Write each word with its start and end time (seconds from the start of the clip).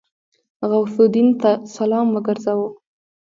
غوث 0.69 0.95
الدين 1.03 1.27
سلام 1.77 2.07
وګرځاوه. 2.11 2.69